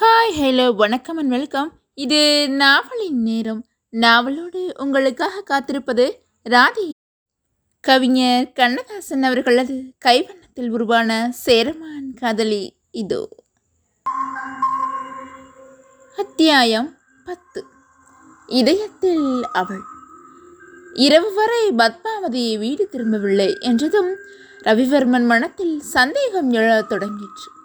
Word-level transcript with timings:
Hi 0.00 0.40
hello 0.40 0.74
வணக்கம் 0.74 1.16
and 1.16 1.28
welcome 1.28 1.72
இது 1.94 2.50
நாவலின் 2.50 3.22
நேரம். 3.22 3.66
நாவலோடு 3.92 4.78
உங்களுக்காக 4.78 5.40
காத்திருப்பது 5.40 6.12
ராதி. 6.42 6.90
கவிஞர் 7.80 8.52
கண்ணதாசன் 8.52 9.22
அவர்களது 9.22 9.94
கைவண்ணத்தில் 10.04 10.68
உருவான 10.68 11.28
சேரமான் 11.30 12.14
காதலி 12.14 12.76
இதோ. 12.90 13.28
அத்தியாயம் 16.16 16.96
பத்து. 17.24 17.64
இதயத்தில் 18.46 19.42
அவள். 19.52 19.80
இரவு 20.92 21.34
வரை 21.34 21.70
பத்மாவதி 21.70 22.58
வீடு 22.58 22.88
திரும்பவில்லை 22.88 23.56
என்றதும் 23.60 24.16
ரவிவர்மன் 24.64 25.26
மனத்தில் 25.26 25.80
சந்தேகம் 25.80 26.50
எழத் 26.50 26.92
தொடங்கிற்று. 26.92 27.60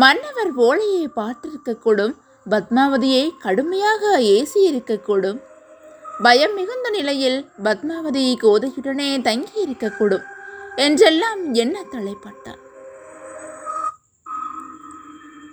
மன்னவர் 0.00 0.50
ஓலையை 0.54 1.04
பார்த்திருக்கக்கூடும். 1.16 2.14
பத்மாவதியை 2.50 3.24
கடுமையாக 3.38 4.18
ஏசி 4.34 4.60
இருக்கக்கூடும் 4.70 5.38
பயம் 6.22 6.54
மிகுந்த 6.54 6.90
நிலையில் 6.90 7.38
பத்மாவதி 7.62 8.24
கோதையுடனே 8.42 9.08
தங்கி 9.22 9.56
இருக்கக்கூடும் 9.64 10.24
என்றெல்லாம் 10.76 11.54
என்ன 11.54 11.84
தலைப்பட்டான் 11.92 12.62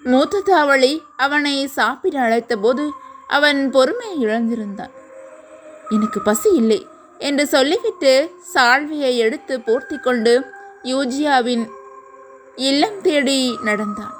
மூத்த 0.03 0.41
தாவளி 0.45 0.93
அவனை 1.15 1.67
சாப்பிட 1.67 2.15
அழைத்தபோது 2.19 2.85
அவன் 3.27 3.69
பொறுமை 3.69 4.25
இழந்திருந்தான். 4.25 4.93
எனக்கு 5.89 6.21
பசி 6.21 6.49
இல்லை 6.53 6.87
என்று 7.17 7.47
சொல்லிவிட்டு 7.47 8.31
சால்வையை 8.53 9.13
எடுத்து 9.17 9.59
போர்த்தி 9.59 9.97
கொண்டு 9.97 10.33
யூஜியாவின் 10.83 11.65
இல்லம் 12.55 13.01
தேடி 13.01 13.39
நடந்தான். 13.61 14.15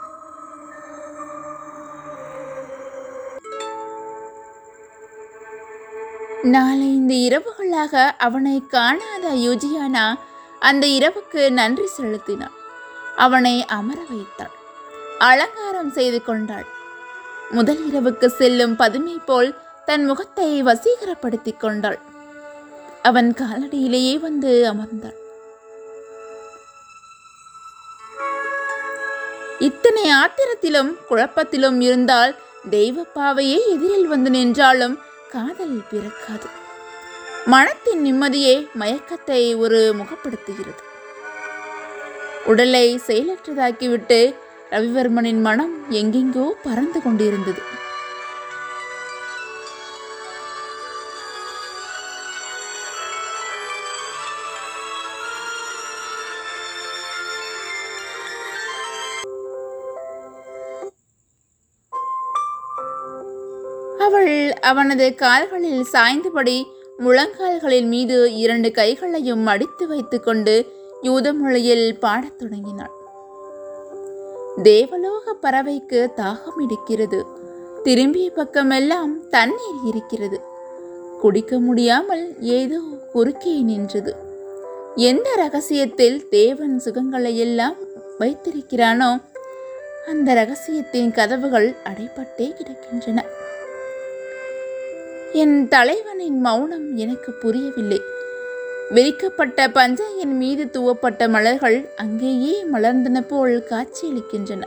நாலைந்து 6.44 7.13
இரவுகளாக 7.13 8.12
அவனை 8.18 8.68
காணாத 8.68 9.30
யுஜியானா 9.30 10.16
அந்த 10.60 10.88
இரவுக்கு 10.88 11.52
நன்றி 11.52 11.88
செலுத்தினாள் 11.88 12.52
அவனை 13.16 13.66
அமர 13.66 13.98
வைத்தாள். 14.10 14.52
அலங்காரம் 15.20 15.91
செய்து 15.91 16.24
கொண்டாள். 16.24 16.66
முதல் 17.52 17.91
இரவுக்கு 17.91 18.26
செல்லும் 18.26 18.76
பதுமை 18.76 19.20
போல் 19.26 19.55
தன் 19.85 20.05
முகத்தை 20.05 20.63
வசீகரப்படுத்திக் 20.63 21.60
கொண்டாள். 21.60 22.00
அவன் 23.02 23.34
காலடியிலேயே 23.38 24.20
வந்து 24.20 24.74
அமர்ந்தாள். 24.74 25.18
இத்தனை 29.60 30.05
ஆத்திரத்திலும் 30.12 30.94
குழப்பத்திலும் 31.10 31.82
இருந்தால் 31.82 32.35
தெய்வப்பாவையே 32.70 33.60
எதிரில் 33.70 34.07
வந்து 34.07 34.30
நின்றாலும் 34.30 35.00
காதல் 35.34 35.81
பிறக்காது. 35.91 36.48
மனத்தின் 37.45 38.01
நிம்மதியே 38.01 38.67
மயக்கத்தை 38.79 39.57
ஒரு 39.57 39.95
முகப்படுத்துகிறது. 39.99 40.84
உடலை 42.45 43.01
செயலற்றதாக்கிவிட்டு 43.07 44.35
ரவிவர்மனின் 44.70 45.41
மனம் 45.41 45.91
எங்கெங்கோ 45.91 46.48
பறந்து 46.63 47.01
கொண்டிருந்தது. 47.01 47.61
அவள் 64.03 64.53
அவனது 64.69 65.06
கால்களில் 65.16 65.84
சாய்ந்தபடி 65.94 66.57
முழங்கால்களின் 67.00 67.90
மீது 67.94 68.18
இரண்டு 68.38 68.69
கைகளையும் 68.72 69.44
மடித்து 69.47 69.88
வைத்துக்கொண்டு 69.88 70.55
யூத 71.01 71.33
மொழியில் 71.33 71.88
பாடத் 72.00 72.38
தொடங்கினாள். 72.38 72.94
தேவலோக 74.63 75.35
பறவைக்கு 75.41 76.01
தாகம் 76.17 76.59
இருக்கிறது 76.66 77.19
திரும்பிய 77.83 78.28
பக்கமெல்லாம் 78.31 79.13
தண்ணீர் 79.29 79.81
இருக்கிறது. 79.83 80.39
குடிக்க 81.22 81.59
முடியாமல் 81.59 82.25
ஏதோ 82.59 82.79
குறுக்கே 83.13 83.55
நின்றது. 83.61 84.13
எந்த 84.95 85.28
ரகசியத்தில் 85.35 86.17
தேவன் 86.29 86.75
சுகங்களை 86.85 87.33
எல்லாம் 87.45 87.78
வைத்திருக்கிறானோ 88.19 89.11
அந்த 90.07 90.33
ரகசியத்தின் 90.33 91.11
கதவுகள் 91.11 91.69
அடைப்பட்டே 91.83 92.47
கிடக்கின்றன. 92.57 93.19
என் 95.33 95.67
தலைவனின் 95.67 96.39
மௌனம் 96.39 96.95
எனக்கு 96.95 97.31
புரியவில்லை. 97.31 98.01
விரிக்கப்பட்ட 98.89 99.67
பஞ்சையின் 99.67 100.35
மீது 100.41 100.63
தூவப்பட்ட 100.66 101.29
மலர்கள் 101.29 101.89
அங்கேயே 101.95 102.66
மலர்ந்தன 102.73 103.21
போல் 103.27 103.63
காட்சியளிக்கின்றன. 103.69 104.61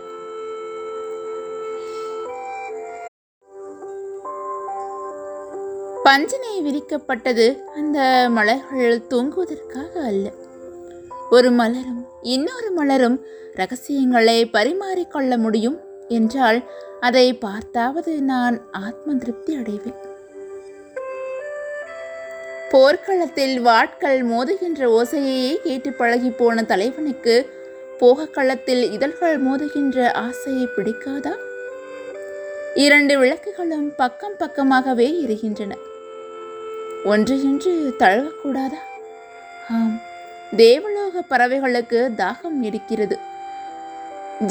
பஞ்சனை 6.04 6.54
விரிக்கப்பட்டது 6.64 7.46
அந்த 7.76 8.26
மலர்கள் 8.30 9.06
தூங்குவதற்காக 9.06 10.02
அல்ல. 10.04 10.32
ஒரு 11.30 11.50
மலரும் 11.50 12.06
இன்னொரு 12.22 12.70
மலரும் 12.70 13.24
ரகசியங்களை 13.54 14.50
பரிமாறிக்கொள்ள 14.52 15.38
முடியும் 15.38 15.78
என்றால் 16.08 16.60
அதை 17.00 17.34
பார்த்தாவது 17.34 18.22
நான் 18.22 18.70
ஆத்ம 18.72 19.14
திருப்தி 19.14 19.56
அடைவேன். 19.56 20.05
போர்க்களத்தில் 22.70 23.56
வாட்கள் 23.64 24.20
மோதுகின்ற 24.30 24.80
ஓசையையே 24.96 25.52
கேட்டு 25.56 25.90
பழகி 25.92 26.30
போன 26.30 26.62
தலைவனுக்கு 26.62 27.34
போகக்களத்தில் 28.00 28.82
இதழ்கள் 28.92 29.36
மோதுகின்ற 29.44 29.98
ஆசையை 30.12 30.64
பிடிக்காதா? 30.76 31.34
இரண்டு 32.74 33.14
விளக்குகளும் 33.18 33.88
பக்கம் 33.96 34.36
பக்கமாகவே 34.38 35.08
எரிகின்றன 35.24 35.72
ஒன்றையொன்று 37.04 37.72
தழுவக்கூடாதா? 37.98 38.82
ஆம் 39.70 39.96
தேவலோக 40.56 41.22
பறவைகளுக்கு 41.30 42.00
தாகம் 42.22 42.60
இருக்கிறது. 42.62 43.18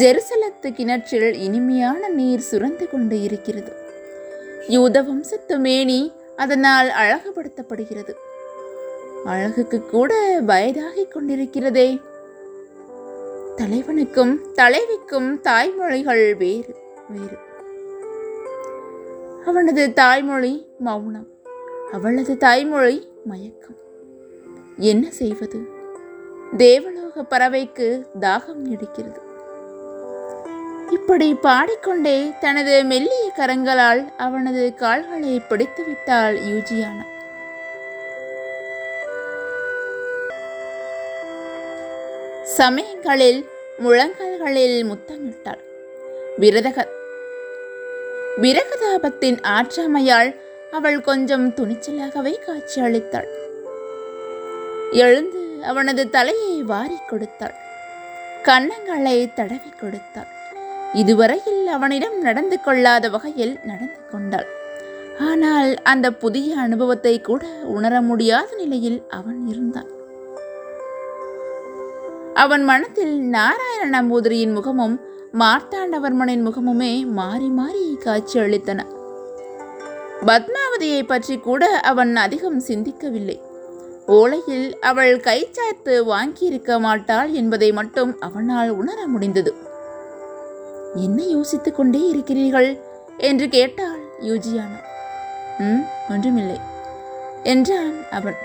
ஜெருசலத்து 0.01 0.69
கிணற்றில் 0.73 1.31
இனிமையான 1.33 2.07
நீர் 2.19 2.47
சுரந்து 2.51 2.85
கொண்டு 2.91 3.17
இருக்கிறது. 3.21 3.71
யூத 4.67 5.01
வம்சத்து 5.01 5.57
மேனி 5.59 5.99
அதனால் 6.35 6.89
அழகுபடுத்தப்படுகிறது. 6.89 8.13
அழகுக்கு 9.25 9.85
கூட 9.85 10.41
வயதாகிக் 10.41 11.15
கொண்டிருக்கிறதே. 11.15 12.01
தலைவனுக்கும் 13.55 14.37
தலைவிக்கும் 14.53 15.41
தாய்மொழிகள் 15.41 16.37
வேறு 16.37 16.75
வேறு. 17.09 17.37
அவனது 19.45 19.93
தாய்மொழி 19.93 20.65
மௌனம் 20.79 21.27
அவளது 21.91 22.37
தாய்மொழி 22.37 23.07
மயக்கம். 23.25 23.75
என்ன 24.77 25.11
செய்வது? 25.11 25.67
தேவலோக 26.57 27.23
பறவைக்கு 27.23 28.05
தாகம் 28.19 28.65
எடுக்கிறது. 28.65 29.24
அப்படி 31.05 31.33
பாடிக்கொண்டே 31.33 32.31
தனது 32.39 32.83
மெல்லிய 32.83 33.25
கரங்களால் 33.35 33.99
அவனது 34.17 34.73
கால்களை 34.73 35.33
பிடித்து 35.39 35.83
விட்டாள் 35.85 36.37
யூஜியானா. 36.41 37.05
சமயங்களில் 42.43 43.41
முழங்கால்களில் 43.83 44.79
முத்தமிட்டாள். 44.91 45.61
விரதக 46.39 46.87
விரகதாபத்தின் 48.45 49.39
ஆற்றாமையால் 49.55 50.31
அவள் 50.71 50.99
கொஞ்சம் 51.01 51.47
துணிச்சலாகவே 51.49 52.33
காட்சியளித்தாள் 52.47 53.29
எழுந்து 55.03 55.43
அவனது 55.63 56.05
தலையை 56.09 56.63
வாரிக் 56.63 57.09
கொடுத்தாள். 57.09 57.55
கன்னங்களை 58.49 59.19
தடவி 59.33 59.73
கொடுத்தாள். 59.81 60.33
இதுவரையில் 61.01 61.63
அவனிடம் 61.75 62.17
நடந்து 62.25 62.57
கொள்ளாத 62.65 63.05
வகையில் 63.15 63.55
நடந்து 63.69 63.99
கொண்டாள். 64.11 64.47
ஆனால் 65.27 65.71
அந்த 65.91 66.07
புதிய 66.23 66.49
அனுபவத்தை 66.65 67.13
கூட 67.21 67.43
உணர 67.75 67.93
முடியாத 68.09 68.49
நிலையில் 68.61 68.99
அவன் 69.17 69.41
இருந்தான். 69.51 69.89
அவன் 72.43 72.63
மனத்தில் 72.69 73.15
நாராயண 73.35 73.83
நம்பூதிரியின் 73.95 74.55
முகமும் 74.57 74.95
மார்த்தாண்டவர்மனின் 75.41 76.43
முகமுமே 76.47 76.91
மாறி 77.19 77.49
மாறி 77.59 77.85
காட்சியளித்தன 78.05 78.81
பத்மாவதியை 80.29 81.01
பற்றி 81.03 81.35
கூட 81.47 81.63
அவன் 81.91 82.13
அதிகம் 82.25 82.59
சிந்திக்கவில்லை. 82.69 83.37
ஓலையில் 84.17 84.67
அவள் 84.89 85.15
கை 85.27 85.39
சாய்த்து 85.57 85.93
வாங்கியிருக்க 86.11 86.79
மாட்டாள் 86.79 87.31
என்பதை 87.41 87.69
மட்டும் 87.79 88.11
அவனால் 88.27 88.71
உணர 88.81 88.99
முடிந்தது. 89.13 89.53
என்ன 90.95 91.23
யோசித்துக் 91.23 91.75
கொண்டே 91.75 92.01
இருக்கிறீர்கள்? 92.07 92.79
என்று 93.17 93.49
கேட்டாள் 93.49 94.01
யூஜியானா. 94.21 94.79
ம் 95.57 95.83
ஒன்றுமில்லை 96.09 96.59
என்றான் 97.43 98.05
அவன் 98.11 98.35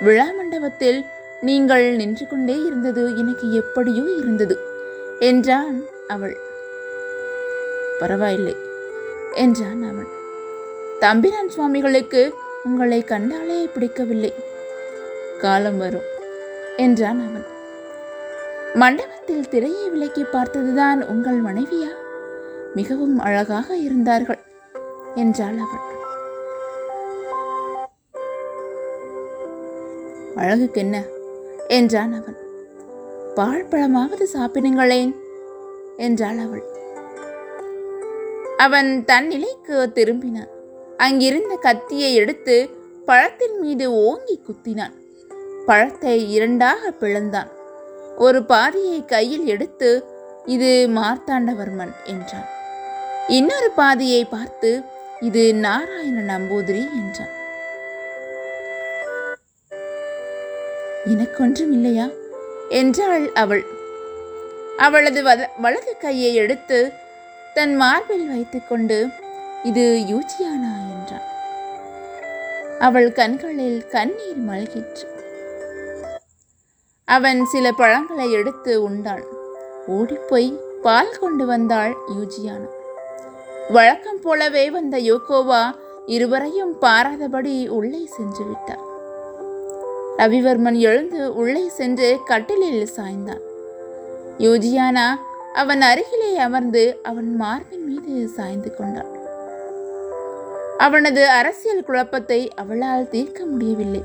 விழா 0.00 0.26
மண்டபத்தில் 0.36 1.04
நீங்கள் 1.40 1.96
நின்று 1.96 2.28
கொண்டே 2.28 2.56
இருந்தது 2.66 3.18
எனக்கு 3.18 3.52
எப்படியோ 3.52 4.04
இருந்தது 4.18 4.58
என்றான் 5.20 5.82
அவள். 6.08 6.36
பரவாயில்லை 7.98 8.56
என்றான் 9.34 9.82
அவன். 9.82 10.10
தம்பிரான் 11.00 11.48
சுவாமிகளுக்கு 11.48 12.34
உங்களை 12.64 13.02
கண்டாலே 13.02 13.66
பிடிக்கவில்லை. 13.66 14.34
காலம் 15.38 15.78
வரும் 15.78 16.08
என்றான் 16.76 17.20
அவன். 17.28 17.46
மண்டபத்தில் 18.76 19.48
திரையை 19.48 19.90
விலக்கி 19.90 20.24
பார்த்ததுதான் 20.24 21.06
உங்கள் 21.08 21.42
மனைவியா? 21.42 21.88
மிகவும் 22.74 23.18
அழகாக 23.18 23.76
இருந்தார்கள் 23.76 24.38
என்றாள் 25.14 25.56
அவள். 25.56 25.84
அழகுக்கென்ன? 30.36 31.02
என்றான் 31.68 32.12
அவன். 32.12 32.36
பாழ்பழமாவது 33.36 34.26
சாப்பிடுங்களேன் 34.34 35.16
என்றாள் 35.96 36.38
அவள். 36.38 36.64
அவன் 38.56 39.04
தன் 39.04 39.26
நிலைக்கு 39.26 39.90
திரும்பினான். 39.94 40.48
அங்கிருந்த 40.96 41.56
கத்தியை 41.56 42.14
எடுத்து 42.14 42.70
பழத்தின் 43.06 43.58
மீது 43.60 43.92
ஓங்கி 43.92 44.40
குத்தினான். 44.40 44.92
பழத்தை 45.66 46.32
இரண்டாக 46.32 46.92
பிளந்தான். 47.00 47.54
ஒரு 48.16 48.44
பாதியை 48.44 49.04
கையில் 49.04 49.46
எடுத்து 49.46 50.04
இது 50.44 50.88
மார்த்தாண்டவர்மன் 50.94 51.92
என்றான். 52.04 52.48
இன்னொரு 53.28 53.70
பாதியை 53.70 54.24
பார்த்து 54.24 54.82
இது 55.20 55.54
நாராயண 55.54 56.38
நம்பூதிரி 56.38 56.86
என்றான். 56.90 57.34
எனக்கொன்றும் 61.04 61.72
இல்லையா 61.72 62.06
என்றாள் 62.68 63.32
அவள். 63.32 63.64
அவளது 64.76 65.22
வல- 65.22 65.48
வலது 65.60 65.96
கையை 65.96 66.34
எடுத்து 66.34 66.92
தன் 67.54 67.74
மார்பில் 67.74 68.28
வைத்துக்கொண்டு 68.28 69.08
இது 69.62 70.04
யூஜியானா 70.08 70.98
என்றான். 70.98 71.34
அவள் 72.78 73.12
கண்களில் 73.12 73.86
கண்ணீர் 73.86 74.44
மல்கிற்று. 74.48 75.14
அவன் 77.08 77.44
சில 77.44 77.72
பழங்களை 77.72 78.32
எடுத்து 78.32 78.82
உண்டான். 78.82 79.24
ஓடிப்போய் 79.86 80.60
பால் 80.82 81.18
கொண்டு 81.20 81.46
வந்தாள் 81.46 81.96
யூஜியானா. 82.08 82.68
வழக்கம் 83.68 84.20
போலவே 84.20 84.70
வந்த 84.70 84.96
யோகோவா 84.98 85.74
இருவரையும் 86.06 86.72
பாராதபடி 86.80 87.68
உள்ளே 87.68 88.06
சென்று 88.06 88.44
விட்டார். 88.44 88.82
ரவிவர்மன் 90.18 90.78
எழுந்து 90.78 91.34
உள்ளே 91.34 91.68
சென்று 91.68 92.18
கட்டிலில் 92.24 92.88
சாய்ந்தான். 92.96 93.44
யோஜியானா 94.38 95.06
அவன் 95.54 95.82
அருகிலே 95.82 96.36
அமர்ந்து 96.36 96.98
அவன் 97.02 97.36
மார்பின் 97.36 97.86
மீது 97.86 98.28
சாய்ந்து 98.28 98.74
கொண்டாள் 98.74 99.12
அவனது 100.78 101.28
அரசியல் 101.28 101.84
குழப்பத்தை 101.84 102.54
அவளால் 102.54 103.08
தீர்க்க 103.08 103.44
முடியவில்லை. 103.44 104.02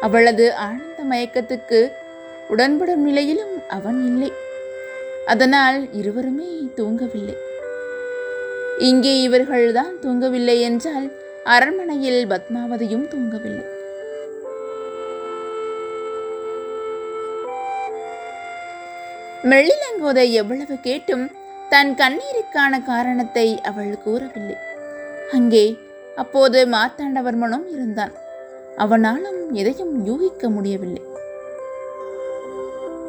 அவளது 0.00 0.54
ஆனந்த 0.54 1.00
மயக்கத்துக்கு 1.10 1.92
உடன்படும் 2.52 3.02
நிலையிலும் 3.08 3.56
அவன் 3.68 3.98
இல்லை. 4.06 4.30
அதனால் 5.32 5.78
இருவருமே 5.92 6.50
தூங்கவில்லை. 6.76 7.36
இங்கே 8.88 9.12
இவர்கள்தான் 9.28 9.94
தூங்கவில்லை 10.04 10.56
என்றால் 10.68 11.08
அரண்மனையில் 11.54 12.22
பத்மாவதியும் 12.32 13.06
தூங்கவில்லை. 13.12 13.66
மெல்லிலங்கோதை 19.50 20.24
எவ்வளவு 20.40 20.74
கேட்டும் 20.80 21.26
தன் 21.68 21.92
கண்ணீருக்கான 22.00 22.82
காரணத்தை 22.84 23.46
அவள் 23.60 23.92
கூறவில்லை. 24.04 24.56
அங்கே 25.32 25.64
அப்போது 26.16 26.58
மார்த்தாண்டவர்மனும் 26.74 27.68
இருந்தான். 27.74 28.14
அவனாலும் 28.76 29.40
எதையும் 29.52 29.94
யூகிக்க 30.08 30.50
முடியவில்லை. 30.56 31.02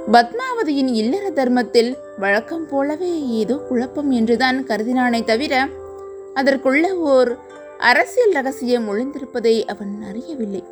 பத்மாவதியின் 0.08 0.94
இல்லற 0.94 1.30
தர்மத்தில் 1.30 1.98
வழக்கம் 2.18 2.68
போலவே 2.68 3.28
ஏதோ 3.28 3.56
குழப்பம் 3.56 4.12
என்றுதான் 4.12 4.68
கருதினானே 4.68 5.24
தவிர 5.24 5.68
அதற்குள்ள 6.36 6.92
ஓர் 6.92 7.38
அரசியல் 7.78 8.32
ரகசியம் 8.32 8.90
ஒளிந்திருப்பதை 8.90 9.66
அவன் 9.66 10.04
அறியவில்லை. 10.10 10.64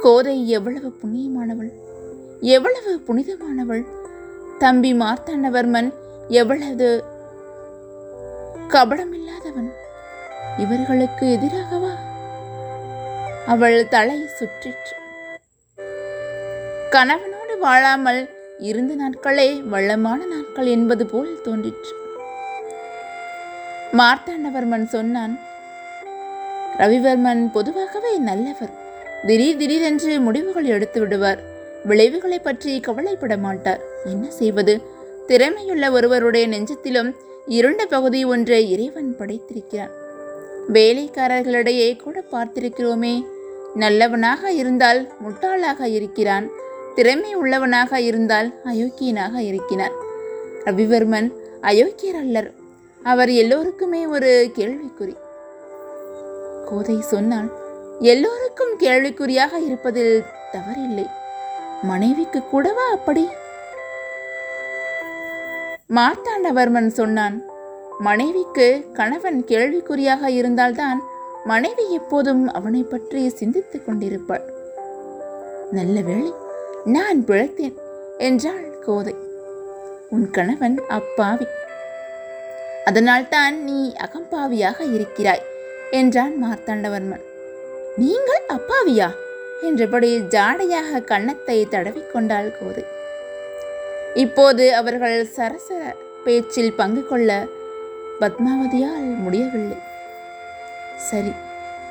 கோதை 0.00 0.48
எவ்வளவு 0.48 0.92
புண்ணியமானவள் 1.02 1.70
எவ்வளவு 2.40 3.00
புனிதமானவள் 3.08 3.86
தம்பி 4.58 4.92
மார்த்தாண்டவர்மன் 4.92 5.92
எவ்வளவு 6.28 7.04
கபடமில்லாதவன் 8.68 9.70
இவர்களுக்கு 10.58 11.38
எதிராகவா? 11.38 11.94
அவள் 13.46 13.88
தலை 13.88 14.26
சுற்றிற்று. 14.26 14.96
கணவனும் 16.90 17.37
வாழாமல் 17.58 18.28
இருந்த 18.58 18.94
நாட்களே 18.94 19.62
வள்ளமான 19.62 20.24
நாட்கள் 20.24 20.66
என்பது 20.66 21.06
போல் 21.06 21.40
தோன்றிற்று. 21.44 21.94
மார்த்தாண்டவர்மன் 23.92 24.86
சொன்னான் 24.86 25.38
ரவிவர்மன் 26.78 27.50
பொதுவாகவே 27.52 28.16
நல்லவர். 28.16 28.70
திடீர் 29.26 29.56
திடீரென்று 29.56 30.20
முடிவுகள் 30.20 30.64
எடுத்து 30.64 31.00
விடுவார். 31.00 31.40
விளைவுகளை 31.84 32.38
பற்றி 32.38 32.80
கவலைப்பட 32.80 33.36
மாட்டார். 33.36 33.80
என்ன 34.04 34.30
செய்வது? 34.30 34.80
திறமையுள்ள 35.28 35.90
ஒருவருடைய 35.90 36.48
நெஞ்சத்திலும் 36.48 37.14
இருண்ட 37.46 37.86
பகுதி 37.86 38.24
ஒன்றை 38.24 38.70
இறைவன் 38.70 39.16
படைத்திருக்கிறான். 39.18 39.90
வேலைக்காரர்களிடையே 40.72 41.96
கூட 41.96 42.22
பார்த்திருக்கிறோமே. 42.32 43.26
நல்லவனாக 43.74 44.52
இருந்தால் 44.52 45.12
முட்டாளாக 45.24 45.84
இருக்கிறான். 45.84 46.66
திறமை 46.98 47.34
உள்ளவனாக 47.34 48.00
இருந்தால் 48.00 48.48
அயோக்கியனாக 48.64 49.34
இருக்கிறான் 49.38 49.92
ரவிவர்மன் 50.64 51.32
அயோக்கியர் 51.62 52.18
அல்லர். 52.18 52.52
அவர் 53.02 53.30
எல்லோருக்குமே 53.30 54.06
ஒரு 54.06 54.50
கேள்விக்குறி. 54.54 55.14
கோதை 56.64 57.00
சொன்னால் 57.00 57.50
எல்லோருக்கும் 58.00 58.72
கேள்விக்குறியாக 58.78 59.60
இருப்பதில் 59.66 60.24
தவறில்லை. 60.52 61.06
மனைவிக்கு 61.82 62.42
கூடவா 62.42 62.86
அப்படி? 62.90 63.28
மார்த்தாண்டவர்மன் 65.94 66.86
சொன்னான் 66.86 67.42
மனைவிக்கு 67.98 68.86
கணவன் 68.92 69.44
கேள்விக்குறியாக 69.46 70.26
இருந்தால்தான் 70.26 71.02
மனைவி 71.44 71.90
எப்போதும் 71.90 72.52
அவனை 72.52 72.82
பற்றி 72.82 73.28
சிந்தித்துக் 73.28 73.86
கொண்டிருப்பாள். 73.86 74.44
நல்ல 75.70 76.00
வேளை 76.00 76.46
நான் 76.84 77.24
பிழைத்தேன் 77.26 77.78
என்றாள் 78.18 78.78
கோதை. 78.78 79.14
உன் 80.10 80.30
கணவன் 80.30 80.80
அப்பாவி. 80.88 81.46
அதனால்தான் 82.84 83.62
நீ 83.62 83.94
அகம்பாவியாக 84.04 84.94
இருக்கிறாய் 84.94 85.42
என்றான் 85.90 86.44
மார்த்தாண்டவர்மன். 86.44 87.24
நீங்கள் 87.96 88.42
அப்பாவியா? 88.48 89.10
என்றபடி 89.62 90.18
ஜாடையாக 90.18 91.04
கன்னத்தை 91.04 91.66
தடவிக்கொண்டாள் 91.70 92.54
கோதை. 92.60 92.84
இப்போது 94.14 94.74
அவர்கள் 94.74 95.28
சரசர 95.36 95.94
பேச்சில் 96.24 96.72
பங்கு 96.72 97.06
கொள்ள 97.06 97.46
பத்மாவதியால் 98.20 99.16
முடியவில்லை. 99.16 99.76
சரி 100.96 101.32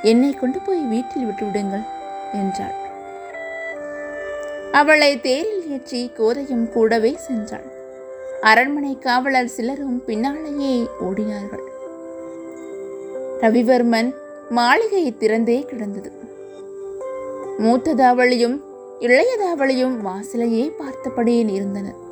என்னை 0.02 0.34
கொண்டு 0.34 0.60
போய் 0.60 0.82
வீட்டில் 0.82 1.26
விட்டுவிடுங்கள் 1.26 1.86
என்றாள். 2.34 2.86
அவளை 4.80 5.22
தேரில் 5.22 5.70
ஏற்றி 5.72 6.12
கோதையும் 6.18 6.70
கூடவே 6.70 7.18
சென்றாள். 7.28 7.68
அரண்மனை 8.42 8.98
காவலர் 9.00 9.48
சிலரும் 9.48 10.06
பின்னாலேயே 10.06 10.74
ஓடினார்கள். 11.00 11.66
ரவிவர்மன் 13.42 14.14
மாளிகை 14.50 15.16
திறந்தே 15.20 15.66
கிடந்தது. 15.66 16.12
மூத்ததாவளியும் 17.60 18.58
இளையதாவளியும் 19.00 19.96
வாசலையே 20.08 20.72
பார்த்தபடியே 20.80 21.50
இருந்தனர் 21.52 22.06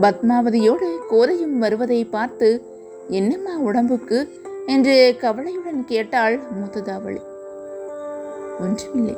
பத்மாவதியோடு 0.00 0.90
கோதையும் 1.10 1.56
வருவதை 1.58 2.04
பார்த்து 2.04 2.62
என்னம்மா 3.08 3.56
உடம்புக்கு? 3.58 4.20
என்று 4.66 5.16
கவலையுடன் 5.20 5.84
கேட்டாள் 5.84 6.40
மூத்ததாவளி. 6.58 7.22
ஒன்றுமில்லை. 8.60 9.16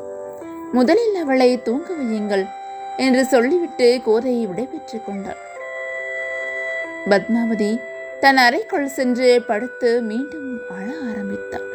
முதலில் 0.76 1.17
அவளை 1.23 1.62
தூங்க 1.62 1.88
வையுங்கள் 1.93 2.45
என்று 2.97 3.25
சொல்லிவிட்டு 3.25 4.00
கோதையை 4.05 4.47
விடைபெற்றுக் 4.47 5.05
கொண்டாள். 5.07 5.41
பத்மாவதி 7.11 7.71
தன் 8.21 8.37
அறைக்குள் 8.37 8.88
சென்று 8.88 9.43
படுத்து 9.47 9.91
மீண்டும் 10.02 10.49
அழ 10.76 10.87
ஆரம்பித்தாள். 11.09 11.69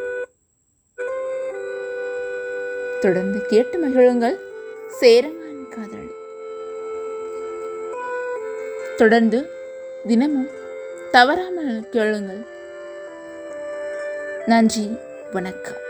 தொடர்ந்து 3.02 3.46
கேட்டு 3.46 3.78
மகிழுங்கள் 3.86 4.38
சேரமான் 5.00 5.66
காதல் 5.70 6.12
தொடர்ந்து 8.98 9.42
தினமும் 10.08 10.50
தவறாமல் 11.12 11.90
கேளுங்கள். 11.90 12.46
நன்றி 14.46 14.98
வணக்கம். 15.34 15.82